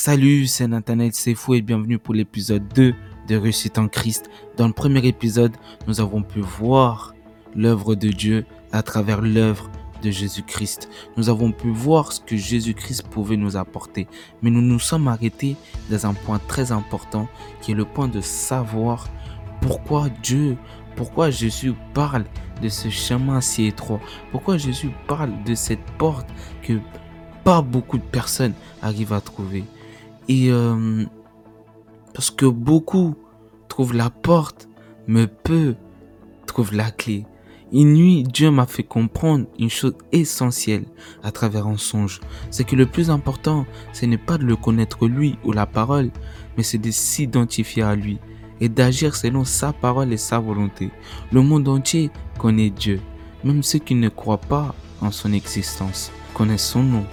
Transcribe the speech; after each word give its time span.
Salut, 0.00 0.46
c'est 0.46 0.68
Nathanaël 0.68 1.10
fou 1.34 1.54
et 1.54 1.60
bienvenue 1.60 1.98
pour 1.98 2.14
l'épisode 2.14 2.72
2 2.72 2.94
de 3.26 3.36
Réussite 3.36 3.78
en 3.78 3.88
Christ. 3.88 4.30
Dans 4.56 4.68
le 4.68 4.72
premier 4.72 5.04
épisode, 5.04 5.56
nous 5.88 6.00
avons 6.00 6.22
pu 6.22 6.38
voir 6.38 7.16
l'œuvre 7.56 7.96
de 7.96 8.10
Dieu 8.10 8.46
à 8.70 8.84
travers 8.84 9.20
l'œuvre 9.20 9.68
de 10.00 10.12
Jésus-Christ. 10.12 10.88
Nous 11.16 11.28
avons 11.28 11.50
pu 11.50 11.72
voir 11.72 12.12
ce 12.12 12.20
que 12.20 12.36
Jésus-Christ 12.36 13.08
pouvait 13.08 13.36
nous 13.36 13.56
apporter. 13.56 14.06
Mais 14.40 14.50
nous 14.50 14.62
nous 14.62 14.78
sommes 14.78 15.08
arrêtés 15.08 15.56
dans 15.90 16.06
un 16.06 16.14
point 16.14 16.38
très 16.46 16.70
important 16.70 17.26
qui 17.60 17.72
est 17.72 17.74
le 17.74 17.84
point 17.84 18.06
de 18.06 18.20
savoir 18.20 19.08
pourquoi 19.60 20.10
Dieu, 20.22 20.56
pourquoi 20.94 21.30
Jésus 21.30 21.74
parle 21.92 22.24
de 22.62 22.68
ce 22.68 22.88
chemin 22.88 23.40
si 23.40 23.64
étroit, 23.64 24.00
pourquoi 24.30 24.58
Jésus 24.58 24.92
parle 25.08 25.32
de 25.42 25.56
cette 25.56 25.84
porte 25.98 26.28
que 26.62 26.74
pas 27.42 27.62
beaucoup 27.62 27.98
de 27.98 28.04
personnes 28.04 28.54
arrivent 28.80 29.12
à 29.12 29.20
trouver. 29.20 29.64
Et 30.28 30.50
euh, 30.50 31.04
parce 32.14 32.30
que 32.30 32.46
beaucoup 32.46 33.14
trouvent 33.68 33.94
la 33.94 34.10
porte, 34.10 34.68
mais 35.06 35.26
peu 35.26 35.74
trouvent 36.46 36.74
la 36.74 36.90
clé. 36.90 37.26
Une 37.70 37.92
nuit, 37.92 38.22
Dieu 38.22 38.50
m'a 38.50 38.66
fait 38.66 38.82
comprendre 38.82 39.46
une 39.58 39.68
chose 39.68 39.94
essentielle 40.10 40.86
à 41.22 41.30
travers 41.32 41.66
un 41.66 41.76
songe. 41.76 42.20
C'est 42.50 42.64
que 42.64 42.76
le 42.76 42.86
plus 42.86 43.10
important, 43.10 43.66
ce 43.92 44.06
n'est 44.06 44.16
pas 44.16 44.38
de 44.38 44.44
le 44.44 44.56
connaître 44.56 45.06
lui 45.06 45.38
ou 45.44 45.52
la 45.52 45.66
parole, 45.66 46.10
mais 46.56 46.62
c'est 46.62 46.78
de 46.78 46.90
s'identifier 46.90 47.82
à 47.82 47.94
lui 47.94 48.18
et 48.60 48.70
d'agir 48.70 49.14
selon 49.14 49.44
sa 49.44 49.72
parole 49.72 50.12
et 50.12 50.16
sa 50.16 50.38
volonté. 50.38 50.90
Le 51.30 51.42
monde 51.42 51.68
entier 51.68 52.10
connaît 52.38 52.70
Dieu, 52.70 53.00
même 53.44 53.62
ceux 53.62 53.78
qui 53.78 53.94
ne 53.94 54.08
croient 54.08 54.38
pas 54.38 54.74
en 55.00 55.10
son 55.10 55.32
existence 55.32 56.10
connaissent 56.34 56.70
son 56.70 56.82
nom. 56.82 57.04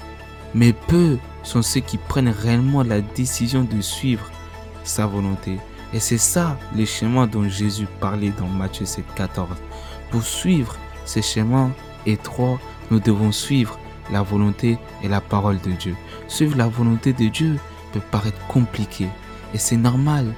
Mais 0.54 0.74
peu 0.74 1.18
sont 1.46 1.62
ceux 1.62 1.80
qui 1.80 1.98
prennent 1.98 2.30
réellement 2.30 2.84
la 2.84 3.02
décision 3.02 3.64
de 3.64 3.80
suivre 3.82 4.30
sa 4.84 5.06
volonté. 5.06 5.58
Et 5.94 6.00
c'est 6.00 6.18
ça 6.18 6.58
les 6.76 6.86
schémas 6.86 7.28
dont 7.28 7.48
Jésus 7.48 7.88
parlait 8.00 8.34
dans 8.38 8.48
Matthieu 8.48 8.86
7, 8.86 9.06
14. 9.16 9.50
Pour 10.12 10.24
suivre 10.24 10.76
ces 11.06 11.22
schémas 11.22 11.70
étroits, 12.06 12.60
nous 12.92 13.00
devons 13.00 13.32
suivre 13.32 13.80
la 14.12 14.22
volonté 14.22 14.78
et 15.04 15.08
la 15.08 15.22
parole 15.22 15.60
de 15.62 15.72
Dieu. 15.72 15.96
Suivre 16.28 16.58
la 16.58 16.68
volonté 16.68 17.14
de 17.14 17.28
Dieu 17.28 17.58
peut 17.94 18.02
paraître 18.12 18.46
compliqué. 18.48 19.08
Et 19.54 19.58
c'est 19.58 19.78
normal 19.78 20.34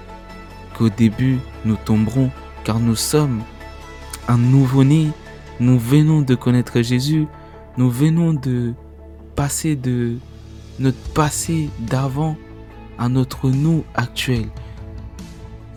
qu'au 0.77 0.89
début, 0.89 1.39
nous 1.65 1.75
tomberons 1.75 2.29
car 2.63 2.79
nous 2.79 2.95
sommes 2.95 3.41
un 4.27 4.37
nouveau-né. 4.37 5.09
Nous 5.59 5.79
venons 5.79 6.21
de 6.21 6.35
connaître 6.35 6.81
Jésus. 6.81 7.27
Nous 7.77 7.89
venons 7.89 8.33
de 8.33 8.73
passer 9.35 9.75
de 9.75 10.17
notre 10.79 10.97
passé 11.13 11.69
d'avant 11.79 12.35
à 12.97 13.09
notre 13.09 13.49
nous 13.49 13.83
actuel. 13.95 14.45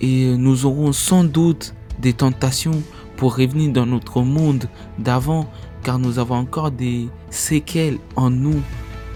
Et 0.01 0.37
nous 0.37 0.67
aurons 0.67 0.93
sans 0.93 1.25
doute 1.25 1.75
des 1.99 2.13
tentations 2.13 2.83
pour 3.17 3.37
revenir 3.37 3.73
dans 3.73 3.87
notre 3.87 4.23
monde 4.23 4.67
d'avant, 4.99 5.51
car 5.83 5.99
nous 5.99 6.19
avons 6.19 6.37
encore 6.37 6.71
des 6.71 7.09
séquelles 7.29 7.99
en 8.17 8.31
nous 8.31 8.63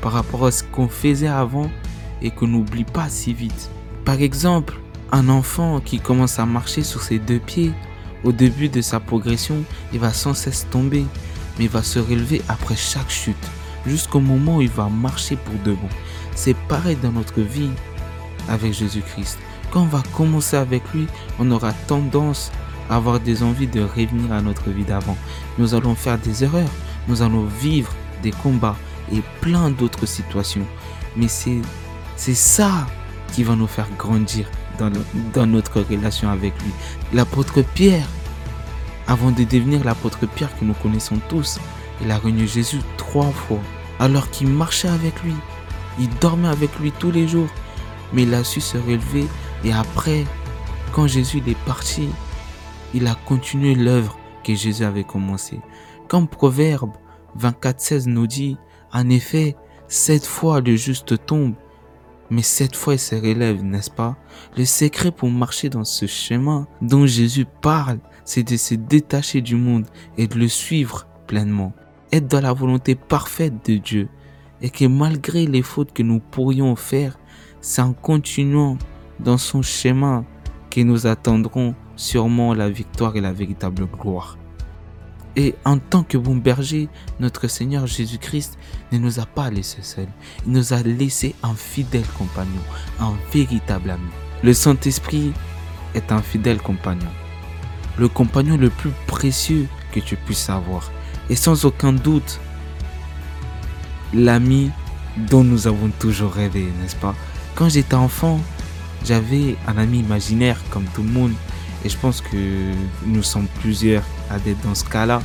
par 0.03 0.13
rapport 0.13 0.45
à 0.45 0.51
ce 0.51 0.63
qu'on 0.65 0.89
faisait 0.89 1.27
avant 1.27 1.71
et 2.21 2.31
qu'on 2.31 2.49
n'oublie 2.49 2.85
pas 2.85 3.09
si 3.09 3.33
vite. 3.33 3.71
Par 4.05 4.21
exemple, 4.21 4.79
un 5.13 5.29
enfant 5.29 5.81
qui 5.81 6.01
commence 6.01 6.39
à 6.39 6.45
marcher 6.45 6.83
sur 6.83 7.03
ses 7.03 7.19
deux 7.19 7.39
pieds, 7.39 7.73
au 8.25 8.33
début 8.33 8.69
de 8.69 8.81
sa 8.81 9.01
progression, 9.01 9.65
il 9.93 10.01
va 10.01 10.13
sans 10.13 10.35
cesse 10.35 10.67
tomber, 10.71 11.05
mais 11.59 11.65
il 11.65 11.71
va 11.71 11.83
se 11.83 11.99
relever 11.99 12.43
après 12.49 12.77
chaque 12.77 13.11
chute 13.11 13.37
jusqu'au 13.87 14.21
moment 14.21 14.57
où 14.57 14.63
il 14.63 14.69
va 14.69 14.89
marcher 14.89 15.37
pour 15.37 15.55
de 15.65 15.73
bon. 15.73 15.89
C'est 16.35 16.57
pareil 16.69 16.97
dans 17.03 17.13
notre 17.13 17.41
vie 17.41 17.71
avec 18.49 18.73
Jésus-Christ. 18.73 19.39
Quand 19.71 19.83
on 19.83 19.87
va 19.87 20.03
commencer 20.17 20.57
avec 20.57 20.83
lui, 20.93 21.07
on 21.39 21.51
aura 21.51 21.73
tendance 21.73 22.53
à 22.89 22.97
avoir 22.97 23.21
des 23.21 23.43
envies 23.43 23.67
de 23.67 23.83
revenir 23.83 24.33
à 24.33 24.41
notre 24.41 24.71
vie 24.71 24.85
d'avant. 24.85 25.17
Nous 25.59 25.75
allons 25.75 25.95
faire 25.95 26.19
des 26.19 26.45
erreurs, 26.45 26.71
nous 27.09 27.23
allons 27.23 27.45
vivre 27.45 27.93
des 28.23 28.31
combats 28.31 28.77
et 29.13 29.23
plein 29.41 29.71
d'autres 29.71 30.07
situations. 30.07 30.67
Mais 31.17 31.29
c'est, 31.29 31.63
ça 32.17 32.87
qui 33.33 33.43
va 33.43 33.57
nous 33.57 33.67
faire 33.67 33.89
grandir 33.99 34.47
dans, 34.79 34.91
dans 35.33 35.47
notre 35.47 35.81
relation 35.81 36.31
avec 36.31 36.53
lui. 36.63 36.71
L'apôtre 37.13 37.63
Pierre, 37.75 38.07
avant 39.07 39.31
de 39.31 39.45
devenir 39.45 39.85
l'apôtre 39.85 40.27
Pierre 40.27 40.57
que 40.59 40.65
nous 40.65 40.75
connaissons 40.75 41.19
tous, 41.29 41.59
il 42.03 42.11
a 42.11 42.19
renié 42.19 42.47
Jésus 42.47 42.79
trois 43.15 43.31
fois 43.31 43.61
alors 44.01 44.29
qu'il 44.31 44.49
marchait 44.49 44.89
avec 44.89 45.23
lui. 45.23 45.35
Il 46.01 46.09
dormait 46.19 46.49
avec 46.49 46.77
lui 46.81 46.91
tous 46.91 47.13
les 47.13 47.29
jours. 47.29 47.49
Mais 48.13 48.25
il 48.25 48.35
a 48.35 48.43
su 48.43 48.61
se 48.61 48.77
relever 48.77 49.27
et 49.63 49.73
après, 49.73 50.25
quand 50.93 51.07
Jésus 51.07 51.41
est 51.47 51.59
parti, 51.65 52.09
il 52.93 53.07
a 53.07 53.15
continué 53.15 53.77
l'œuvre 53.77 54.19
que 54.43 54.55
Jésus 54.55 54.85
avait 54.85 55.05
commencée. 55.05 55.61
Comme 56.09 56.27
Proverbe 56.27 56.91
24.16 57.39 58.09
nous 58.09 58.27
dit, 58.27 58.57
en 58.93 59.09
effet, 59.11 59.55
sept 59.87 60.27
fois 60.27 60.61
le 60.61 60.75
juste 60.75 61.25
tombe, 61.25 61.55
mais 62.31 62.43
sept 62.43 62.75
fois 62.75 62.95
il 62.95 62.99
se 62.99 63.15
relève, 63.15 63.63
n'est-ce 63.63 63.91
pas? 63.91 64.17
Le 64.57 64.65
secret 64.65 65.13
pour 65.13 65.31
marcher 65.31 65.69
dans 65.69 65.85
ce 65.85 66.07
chemin 66.07 66.67
dont 66.83 67.07
Jésus 67.07 67.47
parle, 67.63 68.01
c'est 68.25 68.43
de 68.43 68.57
se 68.57 68.75
détacher 68.75 69.41
du 69.41 69.55
monde 69.55 69.87
et 70.19 70.27
de 70.27 70.37
le 70.37 70.49
suivre 70.49 71.07
pleinement 71.29 71.73
être 72.15 72.29
dans 72.29 72.41
la 72.41 72.53
volonté 72.53 72.95
parfaite 72.95 73.67
de 73.67 73.77
Dieu 73.77 74.09
et 74.63 74.71
que 74.71 74.85
malgré 74.85 75.47
les 75.47 75.63
fautes 75.63 75.93
que 75.93 76.05
nous 76.05 76.21
pourrions 76.21 76.77
faire, 76.77 77.19
c'est 77.61 77.83
en 77.83 77.93
continuant 77.93 78.79
dans 79.19 79.37
son 79.37 79.63
chemin 79.63 80.25
que 80.71 80.81
nous 80.81 81.07
attendrons 81.09 81.75
sûrement 81.97 82.55
la 82.55 82.71
victoire 82.71 83.17
et 83.17 83.21
la 83.21 83.33
véritable 83.33 83.87
gloire. 83.87 84.39
Et 85.37 85.57
en 85.65 85.79
tant 85.79 86.05
que 86.05 86.17
bon 86.17 86.37
berger, 86.37 86.89
notre 87.19 87.49
Seigneur 87.49 87.89
Jésus-Christ 87.89 88.57
ne 88.93 88.99
nous 88.99 89.19
a 89.19 89.27
pas 89.27 89.51
laissés 89.51 89.83
seuls. 89.83 90.09
Il 90.47 90.53
nous 90.53 90.73
a 90.73 90.83
laissé 90.83 91.35
un 91.43 91.55
fidèle 91.55 92.07
compagnon, 92.17 92.63
un 93.01 93.15
véritable 93.33 93.91
ami. 93.91 94.11
Le 94.45 94.53
Saint-Esprit 94.53 95.33
est 95.97 96.13
un 96.13 96.23
fidèle 96.23 96.59
compagnon. 96.59 97.11
Le 97.99 98.07
compagnon 98.07 98.57
le 98.57 98.71
plus 98.71 98.93
précieux 99.09 99.67
que 99.93 99.99
tu 99.99 100.15
puisses 100.15 100.49
avoir 100.49 100.93
et 101.31 101.37
sans 101.37 101.65
aucun 101.65 101.93
doute 101.93 102.41
l'ami 104.13 104.71
dont 105.17 105.45
nous 105.45 105.67
avons 105.67 105.91
toujours 105.99 106.33
rêvé, 106.33 106.69
n'est-ce 106.81 106.97
pas? 106.97 107.15
Quand 107.55 107.69
j'étais 107.69 107.95
enfant, 107.95 108.41
j'avais 109.05 109.57
un 109.67 109.79
ami 109.79 110.01
imaginaire 110.01 110.61
comme 110.71 110.85
tout 110.95 111.03
le 111.03 111.11
monde 111.11 111.33
et 111.85 111.89
je 111.89 111.97
pense 111.97 112.21
que 112.21 112.73
nous 113.07 113.23
sommes 113.23 113.47
plusieurs 113.61 114.03
à 114.31 114.37
être 114.37 114.61
dans 114.63 114.75
ce 114.75 114.85
cas-là. 114.85 115.23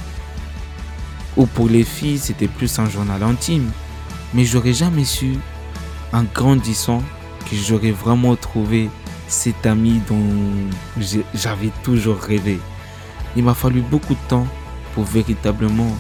Ou 1.38 1.46
pour 1.46 1.70
les 1.70 1.84
filles, 1.84 2.20
c'était 2.20 2.48
plus 2.48 2.80
un 2.80 2.90
journal 2.90 3.24
intime. 3.24 3.72
Mais 4.34 4.44
j'aurais 4.44 4.74
jamais 4.74 5.06
su, 5.06 5.38
en 6.12 6.24
grandissant, 6.24 7.02
que 7.50 7.56
j'aurais 7.56 7.92
vraiment 7.92 8.36
trouvé 8.36 8.90
cet 9.28 9.66
ami 9.66 10.02
dont 10.08 11.10
j'avais 11.34 11.72
toujours 11.84 12.20
rêvé. 12.20 12.60
Il 13.36 13.44
m'a 13.44 13.54
fallu 13.54 13.82
beaucoup 13.82 14.14
de 14.14 14.28
temps 14.28 14.48
véritablement 15.04 15.96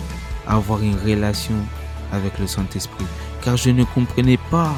avoir 0.47 0.81
une 0.81 0.95
relation 0.95 1.55
avec 2.11 2.37
le 2.39 2.47
Saint-Esprit. 2.47 3.05
Car 3.41 3.57
je 3.57 3.69
ne 3.69 3.83
comprenais 3.83 4.39
pas 4.49 4.73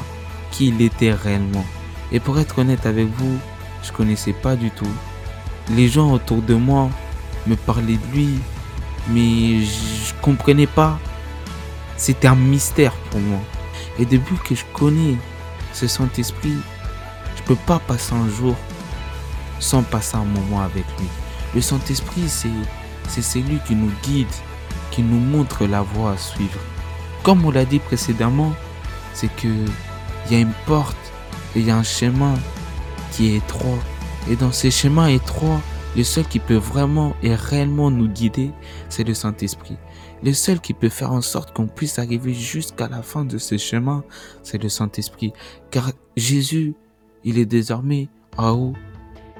qui 0.50 0.68
il 0.68 0.80
était 0.82 1.12
réellement. 1.12 1.64
Et 2.12 2.20
pour 2.20 2.38
être 2.38 2.58
honnête 2.58 2.86
avec 2.86 3.06
vous, 3.06 3.38
je 3.82 3.92
connaissais 3.92 4.32
pas 4.34 4.54
du 4.54 4.70
tout. 4.70 4.94
Les 5.70 5.88
gens 5.88 6.12
autour 6.12 6.42
de 6.42 6.54
moi 6.54 6.90
me 7.46 7.56
parlaient 7.56 7.98
de 7.98 8.14
lui, 8.14 8.28
mais 9.08 9.60
je 9.60 10.14
comprenais 10.20 10.66
pas. 10.66 10.98
C'était 11.96 12.28
un 12.28 12.36
mystère 12.36 12.92
pour 13.10 13.20
moi. 13.20 13.40
Et 13.98 14.04
depuis 14.04 14.36
que 14.44 14.54
je 14.54 14.64
connais 14.72 15.16
ce 15.72 15.86
Saint-Esprit, 15.86 16.56
je 17.36 17.42
peux 17.42 17.56
pas 17.66 17.78
passer 17.78 18.14
un 18.14 18.28
jour 18.28 18.56
sans 19.58 19.82
passer 19.82 20.16
un 20.16 20.24
moment 20.24 20.62
avec 20.62 20.84
lui. 20.98 21.06
Le 21.54 21.60
Saint-Esprit, 21.60 22.28
c'est 22.28 22.48
c'est 23.12 23.20
celui 23.20 23.58
qui 23.66 23.74
nous 23.74 23.92
guide, 24.02 24.26
qui 24.90 25.02
nous 25.02 25.20
montre 25.20 25.66
la 25.66 25.82
voie 25.82 26.12
à 26.12 26.16
suivre. 26.16 26.58
Comme 27.22 27.44
on 27.44 27.50
l'a 27.50 27.66
dit 27.66 27.78
précédemment, 27.78 28.52
c'est 29.12 29.34
que 29.36 29.48
il 29.48 30.32
y 30.32 30.36
a 30.36 30.40
une 30.40 30.54
porte 30.66 30.96
et 31.54 31.60
il 31.60 31.66
y 31.66 31.70
a 31.70 31.76
un 31.76 31.82
chemin 31.82 32.34
qui 33.10 33.28
est 33.28 33.36
étroit. 33.36 33.78
Et 34.30 34.36
dans 34.36 34.50
ces 34.50 34.70
chemins 34.70 35.08
étroits, 35.08 35.60
le 35.94 36.04
seul 36.04 36.24
qui 36.24 36.38
peut 36.38 36.56
vraiment 36.56 37.14
et 37.22 37.34
réellement 37.34 37.90
nous 37.90 38.08
guider, 38.08 38.50
c'est 38.88 39.04
le 39.04 39.12
Saint-Esprit. 39.12 39.76
Le 40.24 40.32
seul 40.32 40.60
qui 40.60 40.72
peut 40.72 40.88
faire 40.88 41.12
en 41.12 41.20
sorte 41.20 41.52
qu'on 41.52 41.66
puisse 41.66 41.98
arriver 41.98 42.32
jusqu'à 42.32 42.88
la 42.88 43.02
fin 43.02 43.26
de 43.26 43.36
ce 43.36 43.58
chemin, 43.58 44.04
c'est 44.42 44.62
le 44.62 44.70
Saint-Esprit. 44.70 45.34
Car 45.70 45.90
Jésus, 46.16 46.74
il 47.24 47.38
est 47.38 47.44
désormais 47.44 48.08
en 48.38 48.52
haut, 48.52 48.72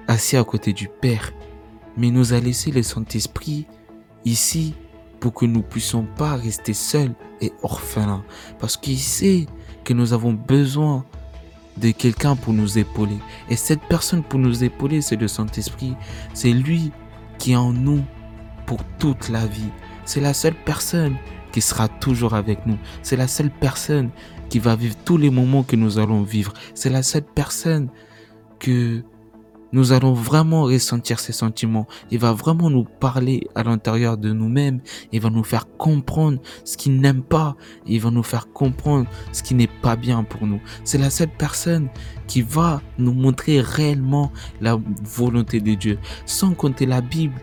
assis 0.09 0.37
à 0.37 0.45
côté 0.45 0.75
du 0.75 0.89
Père 0.89 1.33
mais 1.97 2.11
nous 2.11 2.33
a 2.33 2.41
laissé 2.41 2.71
le 2.71 2.83
Saint-Esprit 2.83 3.67
ici 4.25 4.75
pour 5.21 5.35
que 5.35 5.47
nous 5.47 5.63
puissions 5.63 6.07
pas 6.17 6.37
rester 6.37 6.75
seuls 6.75 7.15
et 7.41 7.53
orphelins. 7.63 8.25
Parce 8.59 8.77
qu'il 8.77 8.99
sait 8.99 9.47
que 9.85 9.93
nous 9.93 10.13
avons 10.13 10.33
besoin 10.33 11.05
de 11.77 11.91
quelqu'un 11.91 12.37
pour 12.37 12.53
nous 12.53 12.79
épauler. 12.79 13.19
Et 13.49 13.57
cette 13.57 13.83
personne 13.83 14.23
pour 14.23 14.39
nous 14.39 14.65
épauler, 14.65 15.01
c'est 15.01 15.17
le 15.17 15.29
Saint-Esprit. 15.29 15.95
C'est 16.35 16.53
lui 16.53 16.93
qui 17.39 17.53
est 17.53 17.57
en 17.57 17.73
nous 17.73 18.03
pour 18.67 18.79
toute 18.99 19.29
la 19.29 19.47
vie. 19.47 19.71
C'est 20.05 20.21
la 20.21 20.35
seule 20.35 20.55
personne 20.55 21.17
qui 21.53 21.61
sera 21.61 21.89
toujours 21.89 22.35
avec 22.35 22.67
nous. 22.67 22.79
C'est 23.03 23.17
la 23.17 23.29
seule 23.29 23.51
personne 23.51 24.11
qui 24.49 24.59
va 24.59 24.77
vivre 24.77 24.97
tous 25.05 25.17
les 25.17 25.31
moments 25.31 25.63
que 25.63 25.77
nous 25.77 25.99
allons 25.99 26.23
vivre. 26.23 26.53
C'est 26.75 26.91
la 26.91 27.03
seule 27.03 27.25
personne 27.25 27.89
que 28.59 29.03
nous 29.73 29.93
allons 29.93 30.13
vraiment 30.13 30.65
ressentir 30.65 31.19
ces 31.19 31.33
sentiments. 31.33 31.87
Il 32.11 32.19
va 32.19 32.33
vraiment 32.33 32.69
nous 32.69 32.85
parler 32.85 33.49
à 33.55 33.63
l'intérieur 33.63 34.19
de 34.19 34.33
nous-mêmes. 34.33 34.81
Il 35.13 35.21
va 35.21 35.31
nous 35.31 35.45
faire 35.45 35.67
comprendre 35.79 36.39
ce 36.65 36.77
qu'il 36.77 37.01
n'aime 37.01 37.23
pas. 37.23 37.57
Il 37.87 38.01
va 38.01 38.11
nous 38.11 38.23
faire 38.23 38.53
comprendre 38.53 39.09
ce 39.33 39.43
qui 39.43 39.55
n'est 39.55 39.71
pas 39.81 39.97
bien 39.97 40.25
pour 40.25 40.47
nous. 40.47 40.61
C'est 40.85 40.99
la 40.99 41.11
seule 41.11 41.31
personne 41.31 41.89
qui 42.27 42.43
va 42.43 42.83
nous 42.99 43.15
montrer 43.15 43.61
réellement 43.61 44.31
la 44.61 44.79
volonté 45.05 45.61
de 45.61 45.75
Dieu. 45.75 45.99
Sans 46.27 46.53
compter 46.53 46.85
la 46.85 47.01
Bible, 47.01 47.41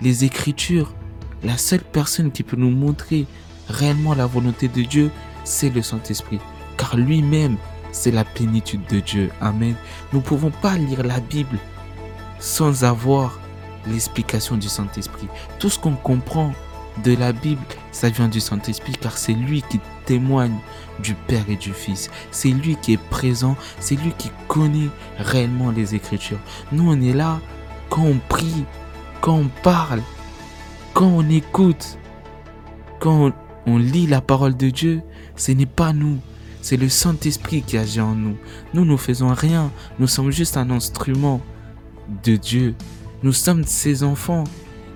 les 0.00 0.24
Écritures, 0.24 0.94
la 1.42 1.58
seule 1.58 1.82
personne 1.82 2.30
qui 2.30 2.42
peut 2.42 2.56
nous 2.56 2.70
montrer 2.70 3.26
réellement 3.68 4.14
la 4.14 4.26
volonté 4.26 4.68
de 4.68 4.82
Dieu, 4.82 5.10
c'est 5.42 5.70
le 5.70 5.82
Saint-Esprit. 5.82 6.38
Car 6.76 6.96
lui-même 6.96 7.56
c'est 7.94 8.10
la 8.10 8.24
plénitude 8.24 8.84
de 8.90 9.00
Dieu. 9.00 9.30
Amen. 9.40 9.74
Nous 10.12 10.18
ne 10.18 10.24
pouvons 10.24 10.50
pas 10.50 10.76
lire 10.76 11.02
la 11.02 11.20
Bible 11.20 11.58
sans 12.38 12.84
avoir 12.84 13.38
l'explication 13.86 14.56
du 14.56 14.68
Saint-Esprit. 14.68 15.28
Tout 15.58 15.70
ce 15.70 15.78
qu'on 15.78 15.94
comprend 15.94 16.52
de 17.02 17.14
la 17.16 17.32
Bible, 17.32 17.62
ça 17.92 18.08
vient 18.08 18.28
du 18.28 18.40
Saint-Esprit 18.40 18.94
car 19.00 19.16
c'est 19.16 19.32
lui 19.32 19.62
qui 19.62 19.80
témoigne 20.06 20.56
du 21.02 21.14
Père 21.14 21.44
et 21.48 21.56
du 21.56 21.72
Fils. 21.72 22.10
C'est 22.30 22.50
lui 22.50 22.76
qui 22.76 22.92
est 22.92 23.08
présent, 23.08 23.56
c'est 23.80 23.96
lui 23.96 24.12
qui 24.18 24.30
connaît 24.48 24.90
réellement 25.18 25.70
les 25.70 25.94
Écritures. 25.94 26.38
Nous, 26.72 26.90
on 26.90 27.00
est 27.00 27.12
là 27.12 27.40
quand 27.90 28.04
on 28.04 28.18
prie, 28.28 28.64
quand 29.20 29.36
on 29.36 29.48
parle, 29.62 30.02
quand 30.92 31.06
on 31.06 31.28
écoute, 31.28 31.98
quand 33.00 33.32
on, 33.66 33.78
lit 33.78 34.06
la 34.06 34.20
parole 34.20 34.56
de 34.56 34.70
Dieu, 34.70 35.02
ce 35.36 35.52
n'est 35.52 35.66
pas 35.66 35.92
nous, 35.92 36.18
c'est 36.64 36.78
le 36.78 36.88
Saint-Esprit 36.88 37.60
qui 37.60 37.76
agit 37.76 38.00
en 38.00 38.14
nous. 38.14 38.38
Nous 38.72 38.86
ne 38.86 38.96
faisons 38.96 39.34
rien. 39.34 39.70
Nous 39.98 40.06
sommes 40.06 40.30
juste 40.30 40.56
un 40.56 40.70
instrument 40.70 41.42
de 42.24 42.36
Dieu. 42.36 42.74
Nous 43.22 43.34
sommes 43.34 43.64
ses 43.64 44.02
enfants. 44.02 44.44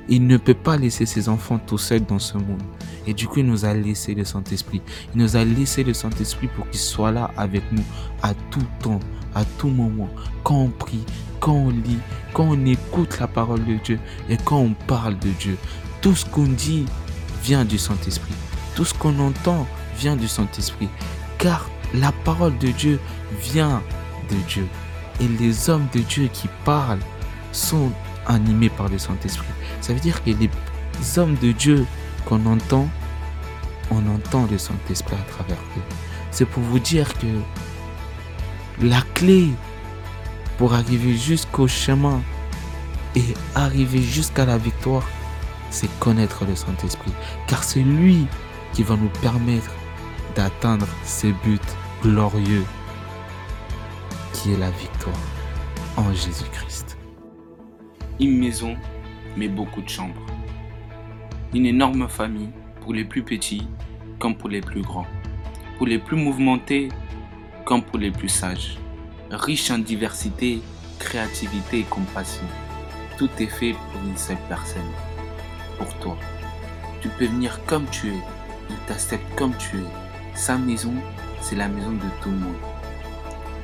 Il 0.08 0.26
ne 0.26 0.38
peut 0.38 0.54
pas 0.54 0.78
laisser 0.78 1.04
ses 1.04 1.28
enfants 1.28 1.58
tout 1.58 1.76
seuls 1.76 2.06
dans 2.06 2.18
ce 2.18 2.38
monde. 2.38 2.62
Et 3.06 3.12
du 3.12 3.28
coup, 3.28 3.40
il 3.40 3.46
nous 3.46 3.66
a 3.66 3.74
laissé 3.74 4.14
le 4.14 4.24
Saint-Esprit. 4.24 4.80
Il 5.14 5.20
nous 5.20 5.36
a 5.36 5.44
laissé 5.44 5.84
le 5.84 5.92
Saint-Esprit 5.92 6.48
pour 6.56 6.66
qu'il 6.70 6.80
soit 6.80 7.12
là 7.12 7.32
avec 7.36 7.62
nous 7.70 7.84
à 8.22 8.32
tout 8.50 8.64
temps, 8.82 9.00
à 9.34 9.44
tout 9.44 9.68
moment. 9.68 10.08
Quand 10.44 10.62
on 10.62 10.70
prie, 10.70 11.04
quand 11.38 11.52
on 11.52 11.68
lit, 11.68 11.98
quand 12.32 12.44
on 12.48 12.64
écoute 12.64 13.18
la 13.20 13.26
parole 13.26 13.62
de 13.66 13.74
Dieu 13.74 13.98
et 14.30 14.38
quand 14.38 14.60
on 14.60 14.72
parle 14.86 15.18
de 15.18 15.28
Dieu. 15.38 15.58
Tout 16.00 16.14
ce 16.14 16.24
qu'on 16.24 16.46
dit 16.46 16.86
vient 17.44 17.66
du 17.66 17.76
Saint-Esprit. 17.76 18.32
Tout 18.74 18.86
ce 18.86 18.94
qu'on 18.94 19.18
entend 19.18 19.66
vient 19.98 20.16
du 20.16 20.28
Saint-Esprit 20.28 20.88
car 21.38 21.68
la 21.94 22.12
parole 22.24 22.56
de 22.58 22.68
Dieu 22.68 23.00
vient 23.40 23.82
de 24.30 24.36
Dieu. 24.48 24.66
Et 25.20 25.28
les 25.28 25.70
hommes 25.70 25.86
de 25.94 26.00
Dieu 26.00 26.28
qui 26.32 26.48
parlent 26.64 27.00
sont 27.52 27.90
animés 28.26 28.68
par 28.68 28.88
le 28.88 28.98
Saint-Esprit. 28.98 29.46
Ça 29.80 29.94
veut 29.94 30.00
dire 30.00 30.22
que 30.22 30.30
les 30.30 30.50
hommes 31.18 31.36
de 31.36 31.52
Dieu 31.52 31.86
qu'on 32.26 32.44
entend, 32.46 32.88
on 33.90 34.06
entend 34.14 34.46
le 34.50 34.58
Saint-Esprit 34.58 35.16
à 35.16 35.32
travers 35.32 35.56
eux. 35.76 35.82
C'est 36.30 36.44
pour 36.44 36.62
vous 36.62 36.78
dire 36.78 37.12
que 37.14 37.26
la 38.80 39.00
clé 39.14 39.50
pour 40.58 40.74
arriver 40.74 41.16
jusqu'au 41.16 41.68
chemin 41.68 42.20
et 43.14 43.22
arriver 43.54 44.02
jusqu'à 44.02 44.44
la 44.44 44.58
victoire, 44.58 45.04
c'est 45.70 45.88
connaître 46.00 46.44
le 46.44 46.54
Saint-Esprit. 46.54 47.12
Car 47.46 47.62
c'est 47.62 47.80
lui 47.80 48.26
qui 48.72 48.82
va 48.82 48.96
nous 48.96 49.10
permettre 49.22 49.70
d'atteindre 50.34 50.86
ces 51.04 51.32
buts 51.32 51.58
glorieux 52.02 52.64
qui 54.32 54.52
est 54.52 54.58
la 54.58 54.70
victoire 54.70 55.16
en 55.96 56.12
Jésus-Christ. 56.12 56.96
Une 58.20 58.38
maison, 58.38 58.76
mais 59.36 59.48
beaucoup 59.48 59.82
de 59.82 59.88
chambres. 59.88 60.24
Une 61.54 61.66
énorme 61.66 62.08
famille 62.08 62.50
pour 62.80 62.92
les 62.94 63.04
plus 63.04 63.22
petits 63.22 63.66
comme 64.18 64.36
pour 64.36 64.48
les 64.48 64.60
plus 64.60 64.82
grands. 64.82 65.06
Pour 65.76 65.86
les 65.86 65.98
plus 65.98 66.16
mouvementés 66.16 66.88
comme 67.64 67.82
pour 67.82 67.98
les 67.98 68.10
plus 68.10 68.28
sages. 68.28 68.78
Riche 69.30 69.70
en 69.70 69.78
diversité, 69.78 70.60
créativité 70.98 71.80
et 71.80 71.84
compassion. 71.84 72.46
Tout 73.16 73.30
est 73.38 73.46
fait 73.46 73.72
pour 73.72 74.02
une 74.02 74.16
seule 74.16 74.38
personne. 74.48 74.90
Pour 75.78 75.92
toi. 75.98 76.16
Tu 77.00 77.08
peux 77.08 77.26
venir 77.26 77.60
comme 77.66 77.86
tu 77.90 78.08
es. 78.08 78.22
Il 78.70 78.76
t'accepte 78.86 79.34
comme 79.36 79.56
tu 79.56 79.78
es 79.78 80.07
sa 80.38 80.56
maison, 80.56 80.94
c'est 81.40 81.56
la 81.56 81.66
maison 81.66 81.90
de 81.90 82.08
tout 82.22 82.30
le 82.30 82.36
monde. 82.36 82.54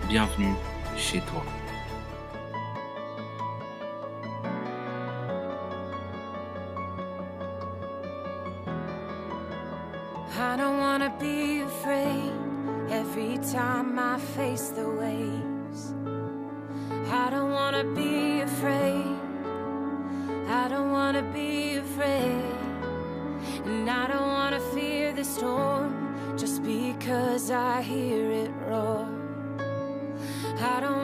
Bienvenue 0.09 0.55
chez 0.97 1.21
toi. 1.21 1.43
I 10.37 10.56
don't 10.56 10.79
wanna 10.79 11.11
be 11.21 11.62
afraid 11.62 12.32
every 12.91 13.38
time 13.38 13.97
I 13.99 14.19
face 14.19 14.70
the 14.70 14.88
waves. 14.88 15.94
I 17.12 17.31
don't 17.31 17.53
wanna 17.53 17.85
be 17.85 18.41
afraid. 18.41 19.17
I 20.49 20.69
don't 20.69 20.91
wanna 20.91 21.23
be 21.23 21.54
because 27.05 27.51
I 27.51 27.83
hear 27.83 28.31
it 28.31 28.51
roar. 28.67 29.06
I 30.59 30.81
don't 30.81 31.04